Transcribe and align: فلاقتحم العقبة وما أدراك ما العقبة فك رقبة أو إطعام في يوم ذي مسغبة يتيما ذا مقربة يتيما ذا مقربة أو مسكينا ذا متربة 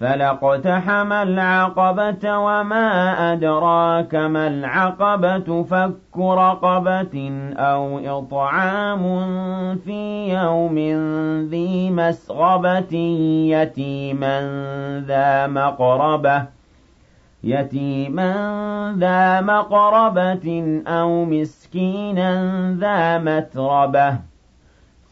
فلاقتحم 0.00 1.12
العقبة 1.12 2.38
وما 2.38 2.86
أدراك 3.32 4.14
ما 4.14 4.46
العقبة 4.46 5.62
فك 5.62 6.18
رقبة 6.18 7.30
أو 7.56 7.98
إطعام 8.18 9.04
في 9.78 10.28
يوم 10.34 10.78
ذي 11.50 11.90
مسغبة 11.90 12.94
يتيما 13.54 14.40
ذا 15.06 15.46
مقربة 15.46 16.44
يتيما 17.44 18.32
ذا 18.98 19.40
مقربة 19.40 20.82
أو 20.86 21.24
مسكينا 21.24 22.30
ذا 22.80 23.18
متربة 23.18 24.33